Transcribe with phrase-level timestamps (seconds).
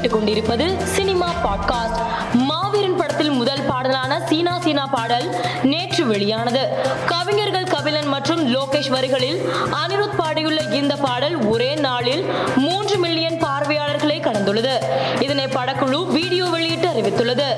[0.00, 1.98] கேட்டுக் கொண்டிருப்பது cinema podcast.
[2.32, 6.68] மாவீரன் படத்தில் முதல் பாடலான சீனா சீனா பாடல் நேற்று வெளியானது.
[7.06, 14.74] கவிஞர்கள் கபிலன் மற்றும் லோகேஷ் வரிகளில் அனிருத் பாடியுள்ள இந்த பாடல் ஒரே நாளில் மூன்று மில்லியன் பார்வையாளர்களை கடந்துள்ளது.
[15.20, 17.54] இதனை படக்குழு வீடியோ வெளியிட்டு அறிவித்துள்ளது.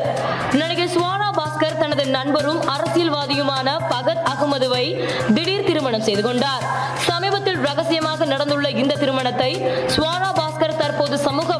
[0.55, 6.63] நடிகை சுவானா பாஸ்கர் தனது நண்பரும் அரசியல்வாதியுமான பகத் அகமதுவை திடீர் திருமணம் செய்து கொண்டார்.
[6.97, 9.57] சமீபத்தில் ரகசியமாக நடந்துள்ள இந்த திருமணத்தை
[9.97, 10.41] சுவானா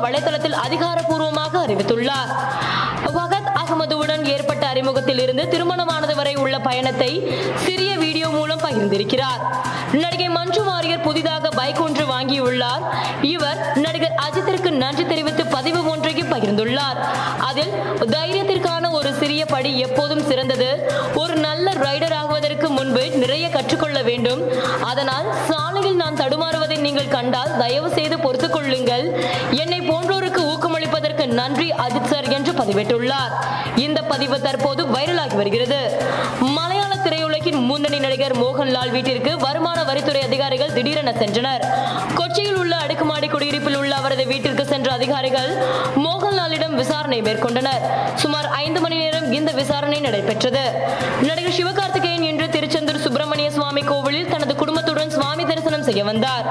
[0.03, 2.33] வலைதளத்தில் அதிகாரப்பூர்வமாக அறிவித்துள்ளார்.
[3.07, 9.43] பகத் அகமதுவுடன் ஏற்பட்ட அறிமுகத்தில் இருந்து திருமணமானது வரை உள்ள பயணத்தை சிறிய வீடியோ மூலம் பகிர்ந்திருக்கிறார்.
[9.93, 12.83] நடிகை மஞ்சு வாரியர் புதிதாக பைக் ஒன்று வாங்கியுள்ளார்.
[13.23, 16.97] இவர் நடிகர் அஜித்திற்கு நன்றி தெரிவித்து பதிவு ஒன்றையும் பகிர்ந்துள்ளார்.
[17.39, 20.93] அதில் தைரியத்திற்கான ஒரு சிறிய படி எப்போதும் சிறந்தது.
[21.15, 24.53] ஒரு நல்ல ரைடர் ஆகுவதற்கு முன்பு நிறைய கற்றுக்கொள்ள வேண்டும்.
[24.83, 25.35] அதனால்
[25.93, 29.05] வாழ்க்கையில் நான் தடுமாறுவதை நீங்கள் கண்டால் தயவு செய்து பொறுத்துக் கொள்ளுங்கள்.
[29.63, 33.33] என்னை போன்றோருக்கு ஊக்கமளிப்பதற்கு நன்றி அஜித் சார் என்று பதிவிட்டுள்ளார்.
[33.77, 35.81] இந்த பதிவு தற்போது வைரலாகி வருகிறது.
[36.57, 41.65] மலையாள திரையுலகின் முன்னணி நடிகர் மோகன்லால் வீட்டிற்கு வருமான வரித்துறை அதிகாரிகள் திடீரென சென்றனர்.
[42.19, 45.51] கொச்சியில் உள்ள அடுக்குமாடி குடியிருப்பில் உள்ள அவரது வீட்டிற்கு சென்ற அதிகாரிகள்
[46.07, 47.85] மோகன்லாலிடம் விசாரணை மேற்கொண்டனர்.
[48.23, 50.65] சுமார் ஐந்து மணி நேரம் இந்த விசாரணை நடைபெற்றது.
[51.29, 54.52] நடிகர் சிவகார்த்திகேயன் இன்று திருச்செந்தூர் சுப்பிரமணிய சுவாமி கோவிலில் தனது
[55.83, 56.47] தரிசனம் செய்ய வந்தார்.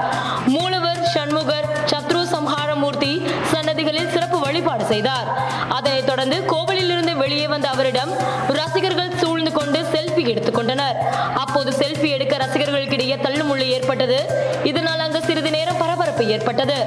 [0.54, 3.12] மூலவர் சண்முகர் சத்ரு சம்ஹாரமூர்த்தி
[3.52, 5.28] சன்னதிகளில் சிறப்பு வழிபாடு செய்தார்.
[5.76, 8.12] அதனைத் தொடர்ந்து கோவிலில் இருந்து வெளியே வந்த அவரிடம்
[8.58, 10.98] ரசிகர்கள் சூழ்ந்து கொண்டு செல்ஃபி எடுத்துக்கொண்டனர்
[11.44, 14.18] அப்போது செல்ஃபி எடுக்க ரசிகர்களுக்கிடையே தள்ளுமுள்ளு ஏற்பட்டது.
[14.70, 16.78] இதனால் அங்கு சிறிது நேரம் பரபரப்பு ஏற்பட்டது.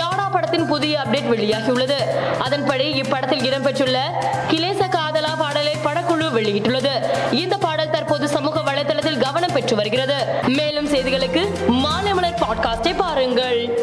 [0.00, 1.98] டாடா படத்தின் புதிய அப்டேட் வெளியாகியுள்ளது.
[2.46, 3.98] அதன்படி இப்படத்தில் இடம்பெற்றுள்ள
[4.50, 6.94] கிலேச காதலா பாடலை படக்குழு வெளியிட்டுள்ளது.
[7.42, 8.55] இந்த பாடல் தற்போது சமூக
[9.66, 10.48] நடைபெற்று வருகிறது.
[10.48, 13.75] மேலும் செய்திகளுக்கு மாலை மலர் பாட்காஸ்டை பாருங்கள்.